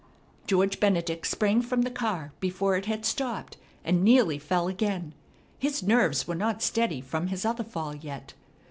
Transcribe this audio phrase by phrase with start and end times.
[0.47, 5.13] George Benedict sprang from the car before it had stopped, and nearly fell again.
[5.59, 8.33] His nerves were not steady from his other fall yet.